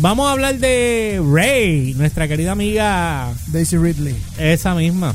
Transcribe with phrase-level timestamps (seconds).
[0.00, 4.14] Vamos a hablar de Rey, nuestra querida amiga, Daisy Ridley.
[4.38, 5.12] esa misma,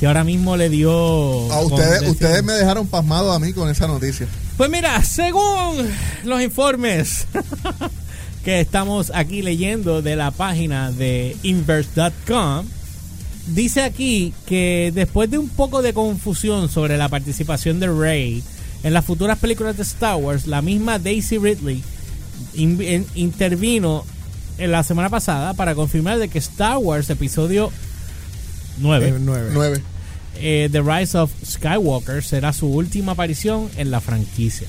[0.00, 1.52] que ahora mismo le dio...
[1.52, 4.26] A ustedes, ustedes me dejaron pasmado a mí con esa noticia.
[4.56, 5.88] Pues mira, según
[6.24, 7.28] los informes
[8.44, 12.66] que estamos aquí leyendo de la página de inverse.com,
[13.46, 18.42] dice aquí que después de un poco de confusión sobre la participación de Rey
[18.82, 21.84] en las futuras películas de Star Wars, la misma Daisy Ridley
[22.54, 24.04] in- intervino
[24.58, 27.70] en la semana pasada para confirmar de que Star Wars episodio
[28.78, 29.10] 9
[30.38, 34.66] Eh, eh, The Rise of Skywalker será su última aparición en la franquicia.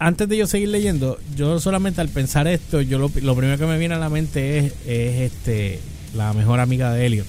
[0.00, 3.66] Antes de yo seguir leyendo, yo solamente al pensar esto, yo lo, lo primero que
[3.66, 5.80] me viene a la mente es, es, este
[6.14, 7.24] la mejor amiga de Helio.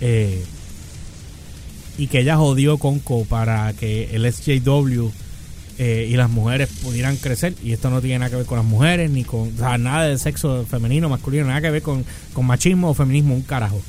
[0.00, 0.42] Eh,
[1.98, 5.10] y que ella jodió Conco para que el SJW
[5.82, 7.54] eh, y las mujeres pudieran crecer.
[7.64, 10.04] Y esto no tiene nada que ver con las mujeres, ni con o sea, nada
[10.04, 13.80] de sexo femenino, masculino, nada que ver con, con machismo o feminismo, un carajo.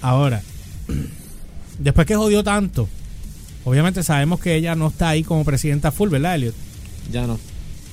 [0.00, 0.40] Ahora,
[1.78, 2.88] después que jodió tanto,
[3.64, 6.54] obviamente sabemos que ella no está ahí como presidenta full, ¿verdad, Elliot?
[7.10, 7.38] Ya no.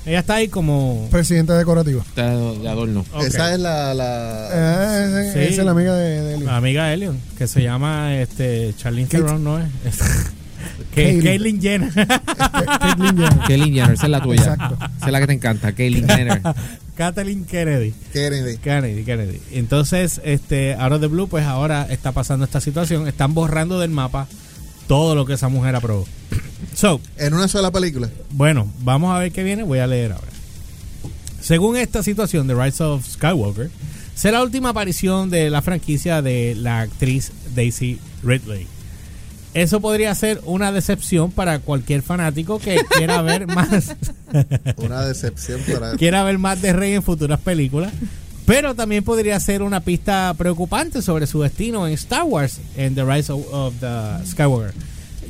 [0.05, 1.07] Ella está ahí como...
[1.11, 2.01] Presidenta decorativa.
[2.01, 3.05] Está de adorno.
[3.21, 3.93] Esa es la.
[3.93, 5.39] la Eh, esa- Sí.
[5.39, 6.47] Esa es la amiga de, de Elliot.
[6.49, 9.07] La amiga de Elion, que se llama este Charlene.
[9.07, 9.65] Theron, ¿no es?
[10.95, 11.91] Caitlyn Jenner.
[11.93, 13.39] Caitlyn Jenner.
[13.47, 14.41] Caitlyn Jenner, esa es la tuya.
[14.41, 14.77] Exacto.
[14.97, 16.41] Esa es la que te encanta, Caitlyn Jenner.
[16.95, 17.93] Kathleen Kennedy.
[18.13, 18.57] Kennedy.
[18.57, 19.39] Kennedy, Kennedy.
[19.51, 23.07] Entonces, este, out of the blue, pues ahora está pasando esta situación.
[23.07, 24.27] Están borrando del mapa
[24.87, 26.05] todo lo que esa mujer aprobó.
[26.75, 28.09] So, En una sola película.
[28.29, 29.63] Bueno, vamos a ver qué viene.
[29.63, 30.27] Voy a leer ahora.
[31.41, 33.69] Según esta situación de Rise of Skywalker,
[34.13, 38.67] será la última aparición de la franquicia de la actriz Daisy Ridley.
[39.53, 43.95] Eso podría ser una decepción para cualquier fanático que quiera ver más
[44.77, 45.95] Una decepción para.
[45.97, 47.91] quiera ver más de Rey en futuras películas.
[48.45, 53.05] Pero también podría ser una pista preocupante sobre su destino en Star Wars, en The
[53.05, 54.73] Rise of, of the Skywalker.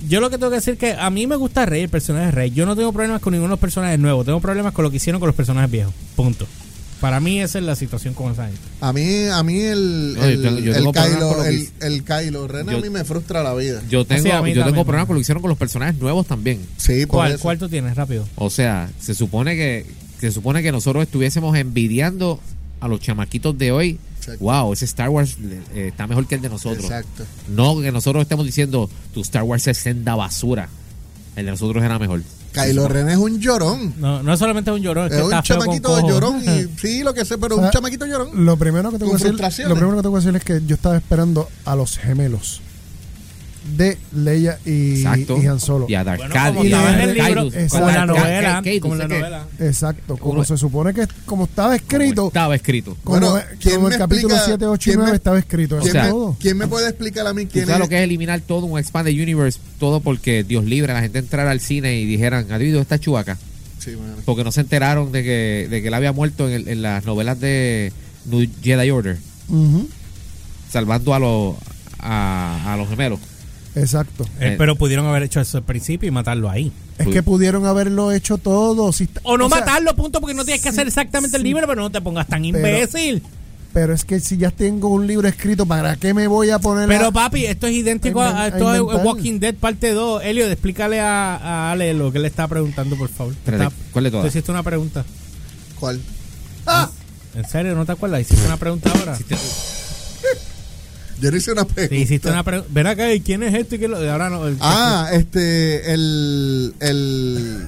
[0.08, 2.28] Yo lo que tengo que decir es que a mí me gusta Rey, el personaje
[2.28, 2.52] de Rey.
[2.52, 4.26] Yo no tengo problemas con ninguno de los personajes nuevos.
[4.26, 5.94] Tengo problemas con lo que hicieron con los personajes viejos.
[6.16, 6.48] Punto.
[7.02, 8.62] Para mí esa es la situación con esa gente.
[8.80, 11.72] A mí, a mí el, No, el, tengo- el tengo Kylo, el, hice.
[11.82, 13.82] el Kylo Ren a mí me frustra la vida.
[13.90, 14.86] Yo tengo, Sí, a mí yo tengo también.
[14.86, 16.60] problemas con lo que hicieron con los personajes nuevos también.
[16.78, 17.42] Sí, por ¿Cuál, eso.
[17.42, 17.96] ¿Cuál tú tienes?
[17.96, 18.28] Rápido.
[18.36, 19.86] O sea, se supone que
[20.20, 22.40] se supone que nosotros estuviésemos envidiando
[22.80, 23.98] a los chamaquitos de hoy.
[24.20, 24.44] Exacto.
[24.46, 25.36] Wow, ese Star Wars
[25.74, 26.84] eh, está mejor que el de nosotros.
[26.86, 27.26] Exacto.
[27.50, 30.70] No que nosotros estemos diciendo tu Star Wars es senda basura.
[31.36, 32.22] El de nosotros era mejor.
[32.54, 33.94] Kylo Ren es un llorón.
[34.00, 36.10] No, no es solamente un llorón, es Es que un está feo con chamaquito cojo.
[36.10, 36.42] llorón.
[36.44, 38.46] Y, sí, lo que sé, pero O sea, un chamaquito llorón.
[38.46, 40.62] Lo primero que tengo Con que decir, lo primero que tengo que decir es que
[40.66, 42.62] yo estaba esperando a los gemelos
[43.78, 45.38] de Leia y, Exacto.
[45.42, 45.86] y Han Solo.
[45.88, 48.96] Y a Darth Bueno, Cal- como estaba en Darth el libro, como la novela, como
[48.96, 49.48] la novela.
[49.60, 52.98] Exacto, como se supone que como estaba escrito, Como estaba escrito.
[53.04, 55.40] como, Bueno, ¿quién como me el capítulo explica- 7, 8 y quién me- 9 estaba
[55.40, 55.76] escrito.
[55.78, 57.78] ¿Quién, es sea, me, quién me puede explicar a mí ¿Tú quién es?
[57.80, 59.60] lo que es eliminar todo un Expanded Universe?
[59.80, 63.00] Todo porque Dios libre a la gente entrar al cine y dijeran, ¿ha habido esta
[63.00, 63.38] chubaca?
[63.78, 63.92] Sí.
[64.26, 67.06] Porque no se enteraron de que, de que él había muerto en, el- en las
[67.06, 67.92] novelas de
[68.26, 69.18] New Jedi Order,
[69.50, 69.88] Ujú,
[70.72, 71.56] salvando a los
[72.00, 73.20] a, a los gemelos.
[73.76, 74.26] Exacto.
[74.40, 76.72] Eh, pero pudieron haber hecho eso al principio y matarlo ahí.
[76.98, 78.92] Es que pudieron haberlo hecho todo.
[78.92, 81.66] si está- O no sea, matarlo, punto, porque no tienes que hacer exactamente el libro,
[81.68, 83.24] pero no te pongas tan Pero- imbécil.
[83.74, 86.90] Pero es que si ya tengo un libro escrito, ¿para qué me voy a poner
[86.90, 88.82] Pero a- papi, esto es idéntico a, a A esto es.
[89.06, 90.22] Walking Dead parte 2.
[90.26, 93.32] Elio, explícale a, a Ale lo que le está preguntando, por favor.
[93.32, 94.28] Espérate, Está- ¿cuál de todas?
[94.28, 95.06] hiciste una pregunta.
[95.80, 96.02] ¿Cuál?
[97.34, 97.74] ¿En serio?
[97.74, 98.20] ¿No te acuerdas?
[98.20, 99.18] Hiciste una pregunta ahora.
[101.22, 101.96] Yo no hice una Sí, pregunta.
[101.96, 102.70] hiciste una pregunta.
[102.74, 103.76] Ven acá, ¿y quién es esto?
[103.76, 104.48] ¿Y quién lo- Ahora no.
[104.48, 107.68] el- Ah, este, el, el,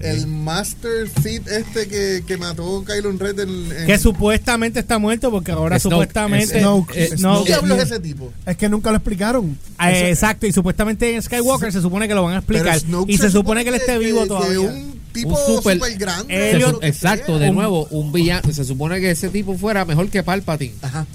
[0.00, 5.30] el Master Seed este que, que mató Kylo Ren en, en- que supuestamente está muerto
[5.30, 6.60] porque ahora Snoke, supuestamente.
[6.60, 7.50] Snoke, eh, Snoke.
[7.50, 8.32] no, ¿Qué es ese tipo?
[8.46, 9.58] Es que nunca lo explicaron.
[9.76, 12.78] Ah, exacto, y supuestamente en Skywalker se supone que lo van a explicar.
[13.06, 14.60] Y se, supone que él esté vivo que todavía.
[14.60, 16.34] un tipo Un super- super grande.
[16.34, 18.50] Eh, Elliot- exacto, de Un- nuevo, un villano.
[18.54, 20.74] Se supone que ese tipo fuera mejor que Palpatine.
[20.80, 21.06] Ajá.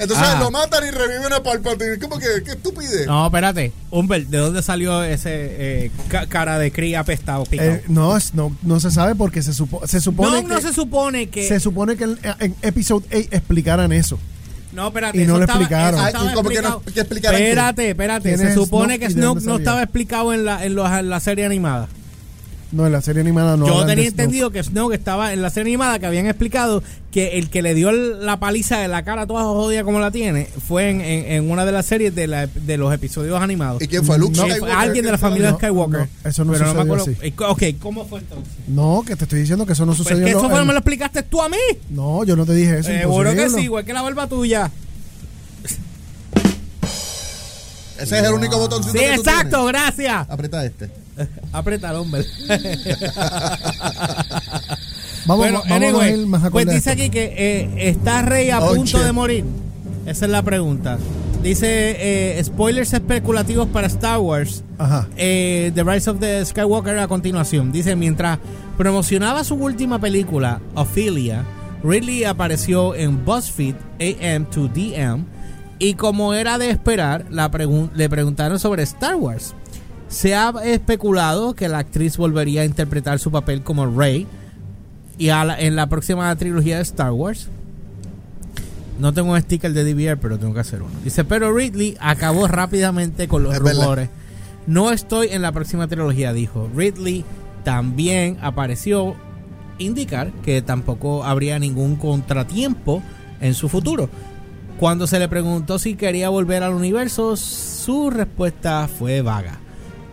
[0.00, 0.38] Entonces Ah.
[0.40, 1.98] lo matan y reviven a Palpatine.
[1.98, 2.26] ¿Cómo que?
[2.44, 3.06] ¿Qué estupidez?
[3.06, 3.72] No, espérate.
[3.90, 5.30] Humbert, ¿de dónde salió ese
[5.86, 7.44] eh, ca- cara de cría apestado?
[7.50, 10.72] Eh, no, no, no se sabe porque se, supo- se supone no, que, no se
[10.72, 11.48] supone que.
[11.48, 14.18] se supone que en, en Episode 8 explicaran eso.
[14.72, 15.20] no, espérate.
[15.20, 15.98] y no lo explicaron.
[15.98, 17.00] eso estaba ¿y cómo que no- que?
[17.00, 18.34] Espérate, espérate.
[18.34, 21.20] ¿Quién Se supone Snoke que Snoke no estaba explicado en la, en, los- en la
[21.20, 21.88] serie animada.
[22.70, 23.66] No, en la serie animada no.
[23.66, 24.08] Yo tenía de Snoke.
[24.08, 27.72] entendido que Snoke estaba en la serie animada que habían explicado que el que le
[27.72, 31.32] dio el- la paliza de la cara toda jodida como la tiene fue en, en-
[31.32, 33.80] en una de las series de, la- de los episodios animados.
[33.82, 34.18] ¿Y quién fue?
[34.18, 36.00] Luke No, fue alguien de la familia No, Skywalker.
[36.00, 37.04] no, eso no pero no me sucedió acuerdo.
[37.04, 37.16] así.
[37.26, 37.34] Eh,
[37.74, 38.52] Ok, ¿cómo fue entonces?
[38.68, 40.24] No, que te estoy diciendo que eso no Pues sucedió.
[40.26, 41.56] que en eso fue, en- me lo explicaste tú a mí.
[41.88, 42.90] No, yo no te dije eso.
[42.90, 43.60] Seguro que imposible.
[43.60, 44.70] sí, igual que la barba tuya.
[47.98, 49.72] Ese es el único botoncito Sí, que tú exacto, tienes.
[49.72, 50.30] gracias.
[50.30, 50.90] Aprieta este.
[51.52, 52.24] Aprieta el hombre.
[55.26, 58.60] Vamos, bueno, vamos anyway, a ir más pues dice aquí que eh, está Rey a
[58.60, 59.00] Oh, punto shit.
[59.06, 59.44] de morir.
[60.06, 60.96] Esa es la pregunta.
[61.42, 64.64] Dice eh, spoilers especulativos para Star Wars.
[64.78, 65.06] Ajá.
[65.18, 67.72] eh, The Rise of the Skywalker a continuación.
[67.72, 68.38] Dice, mientras
[68.78, 71.44] promocionaba su última película, Ophelia,
[71.84, 75.24] Ridley apareció en BuzzFeed AM to DM
[75.78, 79.54] y como era de esperar, la pregun- le preguntaron sobre Star Wars.
[80.08, 84.26] Se ha especulado que la actriz volvería a interpretar su papel como Rey
[85.18, 87.48] y a la- en la próxima trilogía de Star Wars.
[88.98, 90.92] No tengo un sticker de DVR, pero tengo que hacer uno.
[91.04, 93.80] Dice, pero Ridley acabó rápidamente con los Es verdad.
[93.82, 94.08] rumores.
[94.66, 96.68] No estoy en la próxima trilogía, dijo.
[96.74, 97.24] Ridley
[97.64, 99.14] también apareció
[99.78, 103.02] indicar que tampoco habría ningún contratiempo
[103.40, 104.08] en su futuro.
[104.80, 109.58] Cuando se le preguntó si quería volver al universo, su respuesta fue vaga.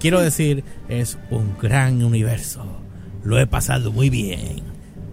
[0.05, 2.63] Quiero decir, es un gran universo.
[3.23, 4.61] Lo he pasado muy bien.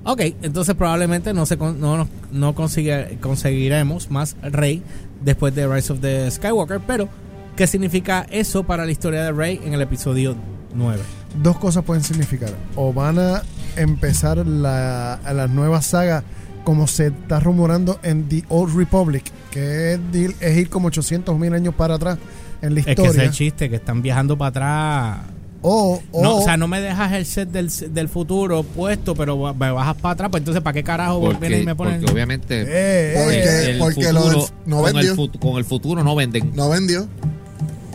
[0.05, 4.83] Ok, entonces probablemente no se con- no, nos- no consigue- conseguiremos más Rey
[5.25, 7.09] después de Rise of the Skywalker, pero
[7.57, 10.37] ¿qué significa eso para la historia de Rey en el episodio
[10.75, 11.01] 9?
[11.43, 12.51] Dos cosas pueden significar.
[12.77, 13.43] O van a
[13.77, 16.23] empezar la, a la nueva saga
[16.65, 20.01] como se está rumorando en The Old Republic, que es,
[20.41, 22.19] es ir como 800 mil años para atrás
[22.61, 23.25] en la Es que ese es historia.
[23.29, 25.27] el chiste, que están viajando para atrás.
[25.63, 29.55] o, o, No, o sea, no me dejas el set del, del futuro puesto, pero
[29.55, 30.31] me bajas para atrás.
[30.31, 32.01] Pues entonces, ¿para qué carajo vienen Porque, y me ponen?
[32.01, 36.05] porque obviamente Eh, eh, Porque- el porque lo futuro, del- no con, el con futuro
[36.05, 36.53] no venden.
[36.55, 37.09] No vendió.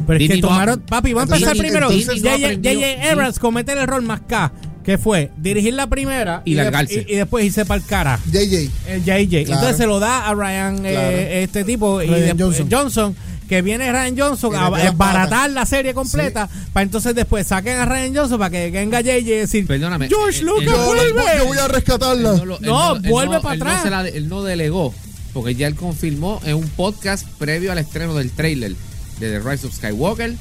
[0.05, 0.79] Pero es que no tomaron.
[0.81, 1.89] Papi, va a empezar primero.
[1.89, 3.11] J.J.
[3.11, 4.51] Abrams comete el error más K,
[4.87, 7.05] que fue dirigir la primera Y de- largarse.
[7.07, 8.19] y, y después irse para el cara.
[8.25, 8.71] JJ.
[8.87, 9.43] El JJ.
[9.43, 9.53] Claro.
[9.59, 12.69] Entonces se lo da a Ryan, eh, este tipo, y Ryan después- Johnson.
[12.71, 13.15] Johnson.
[13.49, 17.85] que viene Ryan Johnson Y a embaratar la serie completa, para entonces después saquen a
[17.85, 21.23] Ryan Johnson para que venga JJ y decir, Perdóname, George eh, Lucas, eh, Yo, vuelve.
[21.37, 22.31] yo voy a rescatarla.
[22.33, 23.83] Él lo- él No, él vuelve para él atrás.
[23.83, 24.93] se la- él no delegó,
[25.33, 28.73] porque ya él confirmó en un podcast previo al estreno del trailer
[29.19, 30.33] de The Rise of Skywalker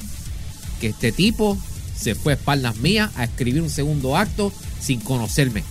[0.81, 1.56] que este tipo
[2.00, 5.62] se fue a espaldas mías a escribir un segundo acto sin conocerme.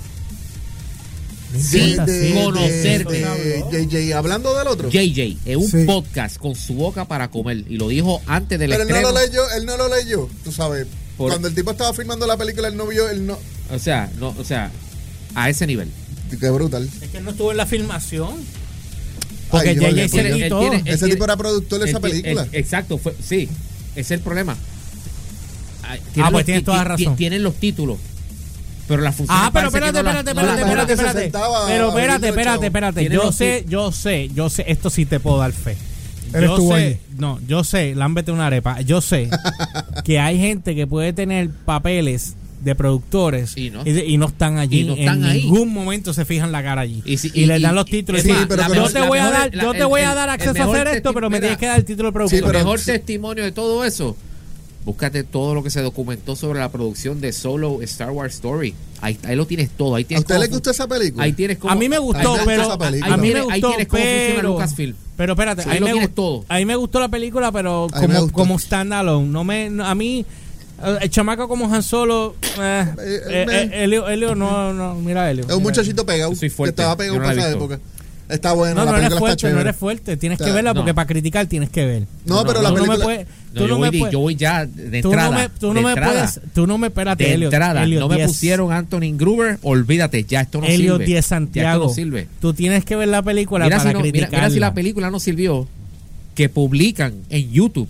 [1.58, 3.20] Sin de, conocerme.
[3.20, 4.14] de- de JJ.
[4.18, 4.90] Hablando del otro.
[4.90, 5.86] JJ, en un Sí.
[5.86, 9.12] podcast con su boca para comer, y lo dijo antes del Pero él no lo
[9.14, 10.86] leyó, él no lo leyó, tú sabes.
[11.18, 13.38] Por- Cuando el tipo estaba filmando la película, él no vio, él no.
[13.72, 14.70] O sea, no, o sea,
[15.34, 15.90] a ese nivel.
[16.38, 16.90] Qué brutal.
[17.02, 18.34] Es que él no estuvo en la filmación.
[19.50, 20.74] Porque Ay, JJ se le quitó.
[20.74, 22.48] Ese tiene- tipo era productor de esa película.
[22.52, 23.48] exacto, fue, sí,
[23.92, 24.58] ese es el problema.
[25.88, 27.16] Ah, pues los- tienes toda razón.
[27.16, 27.98] Tienen los títulos,
[28.88, 29.38] pero la función.
[29.40, 31.32] Ah, pero espérate, espérate, espérate, espérate,
[31.68, 33.10] Pero espérate, el espérate, espérate.
[33.10, 35.76] Yo sé, yo sé, yo sé, esto sí te puedo dar fe.
[36.34, 37.00] Yo sé, ahí.
[37.18, 38.82] no, yo sé, lámbete una arepa.
[38.82, 39.30] Yo sé
[40.04, 43.84] que hay gente que puede tener papeles de productores Y no.
[43.84, 44.82] de- y no están allí.
[44.82, 45.44] Y no están en ahí.
[45.44, 47.02] ningún momento se fijan la cara allí.
[47.06, 48.22] Y si- Y, y- les dan los títulos.
[48.24, 50.16] sí, más, pero yo te voy a dar, la- yo te el- voy a el-
[50.16, 52.14] dar el acceso a hacer esto, pero me tienes que dar el título de Sí,
[52.14, 52.40] productor.
[52.40, 52.86] el pero- mejor sí.
[52.92, 54.18] testimonio de todo eso.
[54.86, 58.76] Búscate todo lo que se documentó sobre la producción de Solo Star Wars Story.
[59.02, 59.96] Ahí, ahí lo tienes todo.
[59.96, 61.24] Ahí ¿A tienes usted le gustó esa película?
[61.24, 63.14] Ahí tienes cómo- a mí me gustó, A mí pero película.
[63.14, 64.96] a mí me Ahí gustó, tienes cómo funciona pero, Lucasfilm.
[65.18, 66.46] pero espérate, Ahí ahí lo me, tienes gustó, todo.
[66.50, 69.96] ahí me gustó la película, pero A mí como, como standalone, no me, no- a
[69.96, 70.24] mí
[70.84, 75.32] eh, el chamaco como Han Solo, eh, Eh, eh, eh, Helio, Helio, no, no, mira
[75.32, 75.46] Helio.
[75.50, 76.32] Es un muchachito pegado.
[76.40, 76.80] Que fuerte.
[76.82, 77.80] estaba pegado para esa época.
[78.28, 80.18] Está bueno, No, la no eres película está fuerte, no eres fuerte.
[80.18, 80.80] Tienes que verla no.
[80.80, 82.08] porque para criticar tienes que ver.
[82.26, 84.12] No, pero la no me película- puedes, No, tú yo, no voy, me de- puedes,
[84.14, 85.38] yo voy ya de tú no entrada.
[85.38, 87.84] me, tú no me entrada, puedes, tú no me, espérate, de Elliot, entrada.
[87.84, 88.28] Elliot no me 10.
[88.28, 89.58] pusieron Anthony Gruber.
[89.64, 91.06] Olvídate, ya esto no Elliot sirve.
[91.06, 91.84] 10 Ya esto Santiago.
[91.86, 92.28] no sirve.
[92.42, 94.38] Tú tienes que ver la película Mira para si, no- mira- criticarla.
[94.40, 95.68] mira si la película no sirvió,
[96.36, 97.88] que publican en YouTube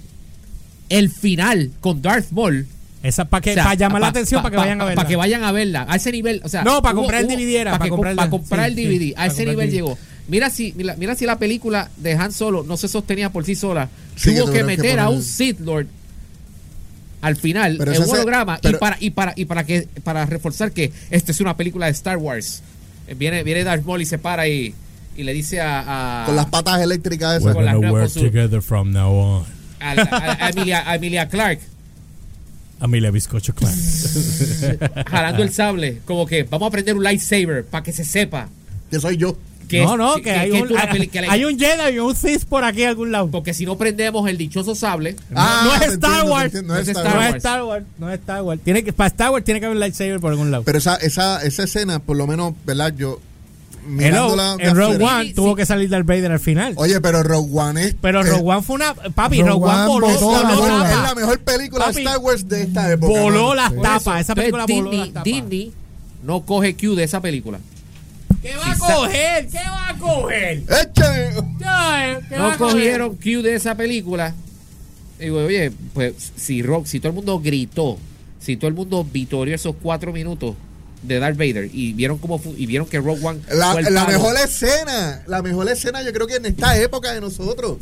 [0.90, 2.68] el final con Darth Maul.
[3.02, 4.96] Esa para que O sea, para llamar la atención pa- para que vayan a verla.
[4.96, 5.86] Para que vayan a verla.
[5.90, 6.64] A ese nivel, o sea.
[6.64, 9.14] No, para comprar el DVD era, Para, comprar el- comprar DVD.
[9.18, 9.98] a ese nivel llegó.
[10.28, 13.56] Mira si, mira, mira si la película de Han Solo no se sostenía por sí
[13.56, 13.90] sola.
[14.16, 15.88] Sí, tuvo que meter a poner- un Sith Lord
[17.22, 20.26] al final Pero en un holograma pero- y para y para y para que para
[20.26, 22.62] reforzar que esta es una película de Star Wars.
[23.08, 24.74] Eh, Viene viene Darth Maul y se para y,
[25.18, 27.56] y le dice a, a Con las patas eléctricas We're esas.
[27.56, 29.46] con la- con su- together from now on.
[29.80, 31.60] a, a- a Emilia, a Emilia Clark.
[32.80, 33.76] A mí le bizcocho claro.
[35.08, 38.50] jalando el sable, como que vamos a aprender un lightsaber para que se sepa
[38.92, 39.38] Que soy yo.
[39.68, 41.96] Que no, no, que, hay, que un, es una peli- que la- hay un Jedi
[41.96, 43.30] y un Sith por aquí a algún lado.
[43.32, 46.46] porque si no prendemos el dichoso sable, Ah, no es Star entiendo, Wars.
[46.46, 47.30] entiendo, No es Star no Wars.
[47.30, 48.62] es Star Wars, no es Star Wars.
[48.64, 50.64] Tiene que, para Star Wars tiene que haber un lightsaber por algún lado.
[50.64, 52.94] Pero esa, esa, esa escena, por lo menos, ¿verdad?
[52.98, 53.20] Yo.
[54.00, 55.56] Hello, en Rogue One Sí, tuvo sí.
[55.58, 56.74] que salir Darth Vader al final.
[56.76, 57.96] Oye, pero Rogue One es.
[58.02, 58.96] pero es- Rogue One fue una.
[58.96, 60.08] Papi, Rogue Rogue One voló,
[60.80, 63.20] la, es la mejor película Papi, de Star Wars de esta época.
[63.22, 64.22] voló las tapas.
[64.22, 65.24] Esa película entonces, voló Disney, las tapas.
[65.24, 65.74] Disney
[66.24, 67.60] no coge Q de esa película.
[68.42, 69.48] ¿Qué va a coger?
[69.48, 70.64] ¿Qué va a coger?
[70.64, 71.32] Échale.
[71.66, 74.34] Ay, ¿qué va a No cogieron Q de esa película.
[75.20, 77.98] Y digo, oye, pues si Rock, si todo el mundo gritó,
[78.40, 80.56] si todo el mundo vitorió esos cuatro minutos
[81.02, 84.06] de Darth Vader y vieron cómo y vieron que Rogue One La, fue el la
[84.06, 87.78] mejor escena, la mejor escena yo creo que en esta época de nosotros.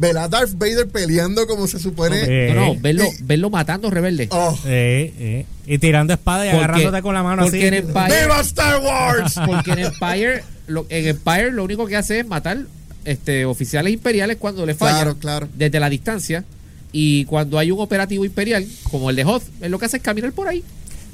[0.00, 2.22] Ver a Darth Vader peleando como se supone.
[2.26, 2.54] Eh.
[2.54, 4.28] No, no, verlo, verlo matando rebeldes.
[4.30, 5.46] Oh, Eh, eh.
[5.66, 7.66] Y tirando espada y Porque- agarrándote con la mano porque así.
[7.66, 9.34] en Empire, ¡Viva Star Wars!
[9.46, 12.60] porque en Empire, lo, en Empire lo único que hace es matar
[13.04, 15.48] este oficiales imperiales cuando le falla Claro, claro.
[15.54, 16.44] desde la distancia.
[16.92, 20.02] Y cuando hay un operativo imperial, como el de Hoth, es lo que hace es
[20.02, 20.64] caminar por ahí.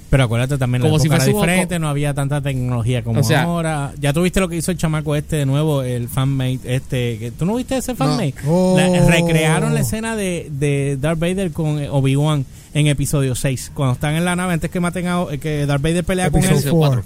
[0.08, 3.02] Pero acuérdate también, la Como si época era fuese un- diferente, no había tanta tecnología
[3.02, 3.92] como O sea- ahora.
[4.00, 7.32] Ya tuviste lo que hizo el chamaco este de nuevo, el fanmate este.
[7.36, 8.34] ¿Tú no viste ese fanmate?
[8.46, 8.76] Oh.
[8.78, 13.72] La- recrearon la escena de, de Darth Vader con eh, Obi-Wan en episodio 6.
[13.74, 16.38] Cuando están en la nave, antes que maten a eh, que Darth Vader pelea con
[16.40, 16.62] Episodio él.
[16.68, 17.04] Episodio 4.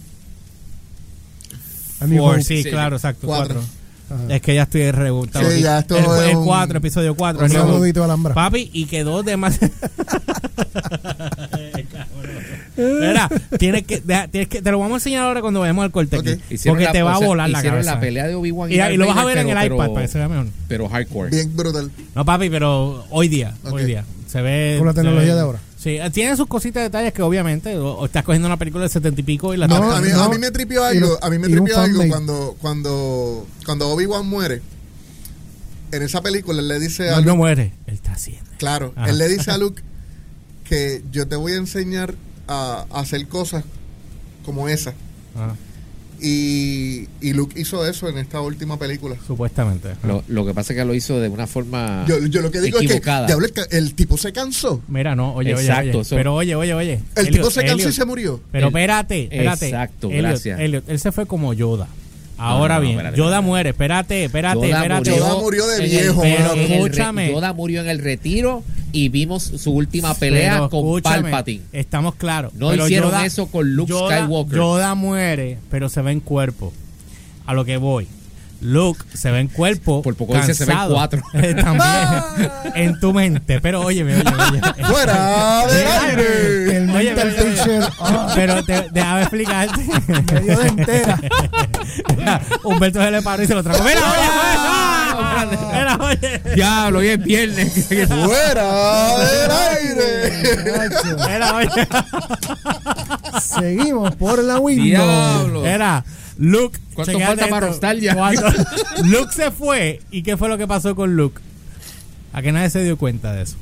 [2.00, 2.42] A mí Four, Hope.
[2.44, 2.70] sí, Sí.
[2.70, 3.26] claro, exacto.
[3.26, 3.54] Cuatro.
[3.60, 4.24] Cuatro.
[4.24, 4.34] Ajá.
[4.34, 5.48] Es que ya estoy revoltado.
[5.50, 7.44] Sí, ya esto el, es el un- 4, episodio 4.
[7.44, 8.34] Un saludito a Alhambra.
[8.34, 9.58] Papi, y quedó de más.
[12.76, 15.90] Mira, tienes que, deja- tienes que, te lo vamos a enseñar ahora cuando vayamos al
[15.90, 17.94] corte Porque la- te va o a sea, volar la cabeza.
[17.94, 20.12] la pelea de Obi-Wan y, lo vas a ver en el iPad pero- para que
[20.12, 20.46] se vea mejor.
[20.68, 21.30] Pero hardcore.
[21.30, 21.90] Bien brutal.
[22.14, 24.04] No, papi, pero hoy día, hoy día.
[24.26, 24.76] Se ve.
[24.78, 25.58] Con la tecnología ve- de ahora.
[25.76, 29.18] Sí, tiene sus cositas, detalles que obviamente, o, o estás cogiendo una película de setenta
[29.20, 30.22] y pico y la A- No, a, mí, no.
[30.24, 34.60] a mí me tripió algo, a mí me tripió algo cuando, cuando, cuando Obi-Wan muere.
[35.92, 38.48] En esa película él le dice a no, no Luke, muere, él está haciendo.
[38.58, 39.10] claro, Ajá.
[39.10, 39.82] él le dice a Luke
[40.64, 42.14] que yo te voy a enseñar
[42.50, 43.64] a, a hacer cosas
[44.44, 44.92] como esa.
[45.36, 45.54] Ah,
[46.22, 49.16] Y, y Luke hizo eso en esta última película.
[49.26, 49.88] supuestamente.
[50.06, 52.60] Lo, lo que pasa es que lo hizo de una forma Yo, yo lo que
[52.60, 53.26] digo equivocada.
[53.28, 54.82] es que el, tipo se cansó.
[54.88, 56.00] Mira, no, oye, oye, Exacto, oye.
[56.00, 57.00] eso- Pero oye, oye, oye.
[57.16, 58.40] El Elliot, tipo se cansó Elliot, y se murió.
[58.52, 59.66] Pero El- espérate, espérate.
[59.68, 60.60] Exacto, Elliot, gracias.
[60.60, 61.88] Elliot, él se fue como Yoda.
[62.36, 63.46] Ahora no, no, bien, espérate, Yoda espérate.
[63.46, 65.16] muere, espérate, espérate, Yoda espérate.
[65.16, 67.30] Yoda murió de el- viejo, pero el re- Escúchame.
[67.32, 71.62] Yoda murió en el retiro y vimos su última pelea Pero con Palpatine.
[71.72, 72.52] Estamos claros.
[72.54, 74.56] No Pero hicieron eso con Luke Yoda- Skywalker.
[74.56, 76.72] Yoda muere, pero se ve en cuerpo.
[77.46, 78.06] A lo que voy.
[78.60, 80.02] Luke se ve en cuerpo.
[80.02, 80.94] Por poco dice se ve en cansado.
[80.94, 81.22] cuatro.
[81.34, 82.50] Eh, También.
[82.74, 83.60] en tu mente.
[83.60, 84.84] Pero óyeme, óyeme, óyeme.
[84.86, 86.76] ¡Fuera del aire!
[86.76, 87.50] El Oye, mental oye, oye.
[87.54, 87.86] picture.
[88.00, 89.80] ah, Pero te, déjame explicarte.
[90.32, 91.20] me dio de entera.
[92.62, 93.82] Humberto se le paró y se lo trajo.
[93.84, 94.28] ¡Mira, oye!
[94.28, 95.46] ¡Ah!
[95.72, 96.42] Mira, oye!
[96.54, 97.86] Diablo, hoy es viernes.
[97.88, 100.42] ¡Fuera del aire!
[101.28, 101.88] Mira, oye.
[103.40, 104.84] Seguimos por la window.
[104.84, 105.66] Diablo.
[105.66, 106.04] Era
[106.40, 106.78] Luke.
[106.94, 107.70] ¿Cuánto falta para?
[108.14, 108.42] Cuando
[109.04, 110.00] Luke se fue.
[110.10, 111.40] ¿Y qué fue lo que pasó con Luke?
[112.32, 113.56] A que nadie se dio cuenta de eso.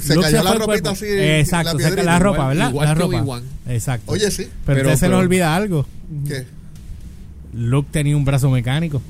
[0.00, 1.06] Se Luke cayó la ropita así.
[1.08, 2.70] Exacto, la la ropa, igual- ¿verdad?
[2.70, 3.42] igual la ropa.
[3.68, 4.12] Exacto.
[4.12, 4.46] Oye, sí.
[4.64, 5.86] pero, pero- se pero- olvida algo.
[6.26, 6.46] ¿Qué?
[7.54, 9.00] Luke tenía un brazo mecánico.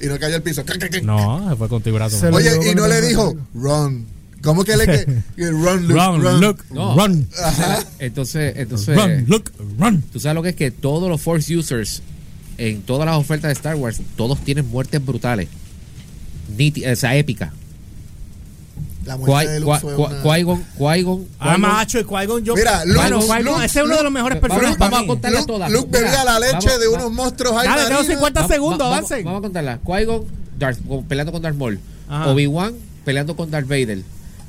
[0.00, 0.62] Y no cayó al piso.
[1.02, 2.28] No, se fue con tu brazo Se.
[2.28, 4.06] Oye, y no le dijo, run.
[4.42, 5.04] ¿Cómo que le que
[5.50, 6.40] run, Luke, Run, run?
[6.40, 6.94] Luke, No.
[6.96, 7.26] run.
[7.98, 10.02] Entonces, entonces Run, Luke, run.
[10.12, 12.02] tú sabes lo que es que todos los Force users
[12.58, 15.48] en todas las ofertas de Star Wars, todos tienen muertes brutales.
[16.56, 17.52] Niti- o sea, épica.
[19.04, 20.96] La muerte de Qui- Luke Qui- fue Qui- una...
[20.96, 22.54] Qui-Gon, Ah, macho, y Qui-Gon yo.
[22.56, 25.02] Mira, Luke- bueno, Luke- Qui-Gon, ese es uno de los mejores Vamos- personajes vamos a
[25.30, 25.70] Luke, todas.
[25.70, 28.06] Luke bebía la leche vamos- de unos monstruos ahí Dale, tengo marinos.
[28.16, 29.24] 50 Vamos- segundos, vamos- avancen.
[29.24, 29.78] Vamos a contarla.
[29.84, 31.78] Qui-Gon peleando con Darth Maul.
[32.08, 34.00] Obi-Wan peleando con Darth Vader.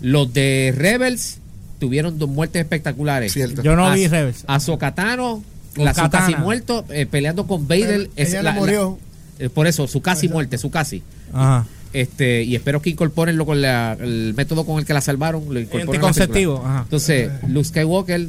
[0.02, 1.38] Los de Rebels
[1.80, 3.34] tuvieron dos muertes espectaculares.
[3.34, 3.62] Cierto.
[3.62, 4.44] Yo no vi Rebels.
[4.48, 5.44] Azokatano,
[5.86, 8.10] la su casi muerto, eh, peleando con Vader.
[8.16, 8.98] Es ella la- murió.
[9.40, 11.04] la- eh, por eso, su casi muerte, su casi.
[11.34, 11.66] Ajá.
[11.94, 15.42] Este, y espero que incorporen lo con la- el método con el que la salvaron.
[15.54, 16.74] Lo incorporen en la Anticonceptivo, película.
[16.74, 16.84] ajá.
[16.84, 18.28] Entonces, Luke Skywalker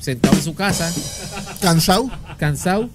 [0.00, 0.90] sentado en su casa,
[1.60, 2.08] Cansado.
[2.38, 2.88] cansado.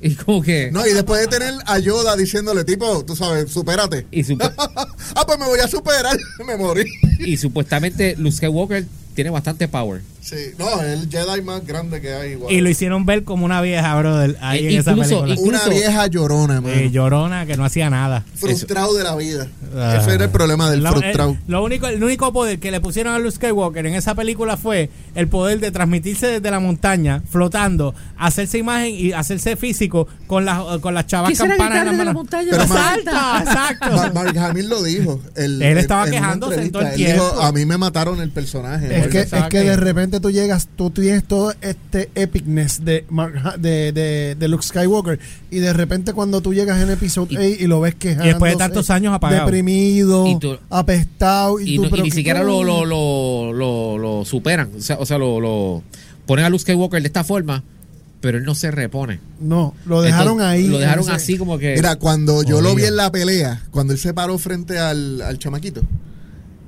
[0.00, 0.70] Y como que.
[0.70, 4.06] No, y después de tener a Yoda diciéndole, tipo, tú sabes, supérate.
[4.10, 6.16] Y, supu- ah, pues me voy a superar.
[6.46, 6.84] me morí.
[7.20, 8.84] y supuestamente Luke Skywalker
[9.14, 10.02] tiene bastante power.
[10.28, 12.32] Sí, no, es el Jedi más grande que hay.
[12.32, 12.52] igual.
[12.52, 15.34] Y lo hicieron ver como una vieja, brother, ahí Eh, en esa incluso- película.
[15.34, 16.74] incluso- Una vieja llorona, hermano.
[16.74, 18.24] Eh, llorona que no hacía nada.
[18.34, 19.46] frustrado de la vida.
[19.76, 19.98] Ah.
[20.00, 21.30] Ese era el problema del La- frustrado.
[21.32, 24.56] eh, lo único, el único poder que le pusieron a Luke Skywalker en esa película
[24.56, 30.44] fue el poder de transmitirse desde la montaña, flotando, hacerse imagen y hacerse físico con
[30.44, 32.48] las con las chavas ¿Qué será campanas en las desde la montaña?
[32.50, 33.96] Pero más- Exacto, exacto.
[33.96, 35.20] Ma- Mark Hamill lo dijo.
[35.36, 36.78] El- Él estaba en quejándose entrevista.
[36.80, 37.42] todo el Él dijo, tiempo.
[37.42, 38.98] a mí me mataron el personaje.
[38.98, 43.58] Es que, es que- de repente tú llegas, tú tienes todo este epicness de, Mark
[43.60, 45.18] de, de, de Luke Skywalker
[45.50, 48.14] y de repente cuando tú llegas en episodio Y- 8 y lo ves que Y
[48.16, 49.44] después de tantos años apagado.
[49.46, 52.84] deprimido, Y tú- apestado y, y, tú, no- y pero ni ¿qué siquiera lo, lo,
[52.84, 54.70] lo, lo, lo superan.
[54.76, 55.82] O sea, o sea lo, lo
[56.26, 57.62] ponen a Luke Skywalker de esta forma,
[58.20, 59.20] pero él no se repone.
[59.40, 60.66] No, lo dejaron Entonces, ahí.
[60.68, 61.74] Lo dejaron así como que.
[61.76, 65.38] Mira, cuando yo lo vi en la pelea, cuando él se paró frente al, al
[65.38, 65.82] chamaquito,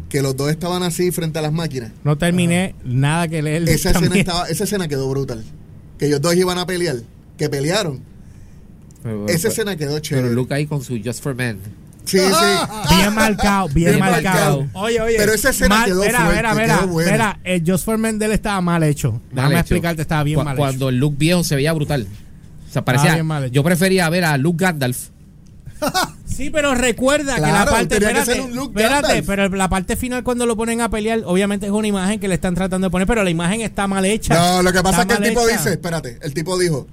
[0.08, 3.68] que los dos estaban así frente a las máquinas, No terminé nada que leer.
[3.68, 5.44] esa escena, estaba, esa escena quedó brutal.
[5.98, 6.96] Que ellos dos iban a pelear,
[7.36, 8.00] que pelearon.
[9.02, 10.34] pero, Esa pero- escena quedó pero chévere.
[10.34, 11.58] Luke ahí con su Just for Men.
[12.04, 12.24] Sí, sí.
[12.96, 14.62] Bien marcado, bien, Bien marcado.
[14.62, 14.80] marcado.
[14.84, 15.16] Oye, oye.
[15.18, 17.12] Pero esa escena quedó mira, fuerte, mira, quedó mira, buena.
[17.12, 19.12] mira, el Just for Mendel estaba mal hecho.
[19.12, 19.60] Mal Déjame hecho.
[19.60, 22.06] explicarte, estaba bien Cu- mal Cuando el Luke viejo se veía brutal.
[22.66, 23.12] O sea, parecía.
[23.12, 23.52] bien mal hecho.
[23.52, 25.08] yo prefería ver a Luke Gandalf.
[26.38, 27.98] Sí, pero recuerda que la parte.
[27.98, 31.72] que Espérate, un espérate, pero la parte final cuando lo ponen a pelear, obviamente es
[31.72, 34.34] una imagen que le están tratando de poner, pero la imagen está mal hecha.
[34.34, 35.58] No, lo que pasa es que el tipo hecha.
[35.58, 36.86] dice, espérate, el tipo dijo,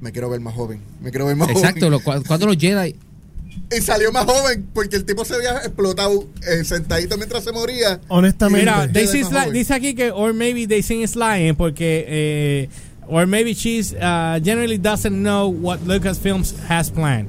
[0.00, 1.86] me quiero ver más joven, me quiero ver más Exacto.
[1.86, 1.90] joven.
[1.92, 2.96] lo- cu- cuando los Jedi.
[3.76, 8.00] Y salió más joven porque el tipo se había explotado eh, sentadito mientras se moría.
[8.08, 8.60] Honestamente.
[8.60, 8.86] Mira,
[9.52, 12.68] dice aquí que, or maybe they think it's lying, porque, eh,
[13.06, 17.28] or maybe she's uh, generally doesn't know what Lucasfilms has planned.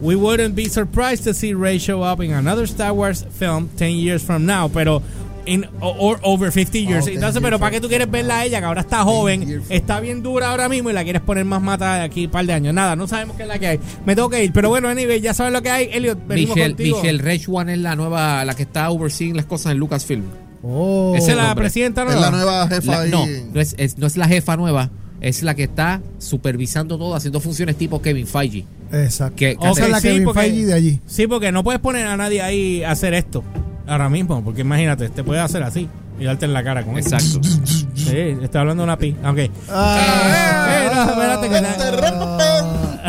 [0.00, 3.96] We wouldn't be surprised to see Rey show up in another Star Wars film 10
[3.96, 5.02] years from now, pero
[5.44, 7.04] in or over 50 years.
[7.04, 9.62] Oh, 10 Entonces, pero ¿para qué tú quieres verla a ella que ahora está joven,
[9.70, 12.44] está bien dura ahora mismo y la quieres poner más mata de aquí un par
[12.46, 12.74] de años?
[12.74, 13.80] Nada, no sabemos qué es la que hay.
[14.04, 15.88] Me tengo que ir, pero bueno, anyway, ya saben lo que hay.
[15.92, 16.96] Elliot, venimos Michelle, contigo.
[16.98, 20.24] Michelle Rechwan es la nueva, la que está overseeing las cosas en Lucasfilm.
[20.62, 21.14] Oh.
[21.16, 21.62] Esa es la hombre.
[21.64, 22.20] presidenta Es nueva.
[22.20, 23.10] la nueva jefa La- ahí.
[23.10, 23.24] no,
[23.54, 27.40] no es, es- no es la jefa nueva, es la que está supervisando todo, haciendo
[27.40, 28.64] funciones tipo Kevin Feige.
[28.92, 29.36] Exacto.
[29.36, 31.00] Que- que Ok, es la sí, Kevin porque- Feige de allí.
[31.06, 33.42] Sí, porque no puedes poner a nadie ahí a hacer esto
[33.86, 35.88] ahora mismo, porque imagínate, te puede hacer así
[36.20, 37.14] y darte en la cara con eso.
[37.16, 37.40] Exacto.
[37.94, 39.16] Sí, estoy hablando de una pi.
[39.24, 39.38] Ok.
[39.70, 40.68] Ah.
[40.70, 42.54] Eh, no, espérate que Ah.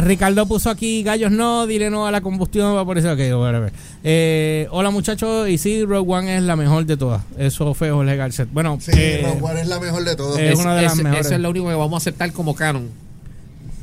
[0.01, 3.11] Ricardo puso aquí gallos no, dile no a la combustión, va por eso.
[3.11, 3.71] Ok, whatever.
[4.03, 7.21] Eh, hola muchachos, y sí, Rogue One es la mejor de todas.
[7.37, 8.49] Eso fue Jorge Garcet.
[8.51, 10.39] Bueno, Sí, eh, Rogue One es la mejor de todas.
[10.39, 11.25] eh, Es una de las mejores.
[11.25, 12.89] Eso es lo único que vamos a aceptar como canon.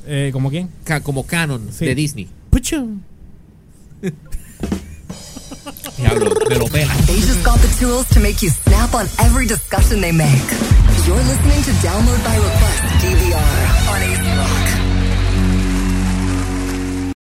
[0.08, 0.68] eh, ¿como quién?
[0.84, 1.84] ca- como canon Sí.
[1.84, 2.28] de Disney.
[2.50, 3.00] Puchum.
[5.96, 6.94] Diablo, me lo pela.
[7.06, 10.28] They just got the tools to make you snap on every discussion they make.
[11.06, 14.65] You're listening to Download by Request DVR on AC Rock.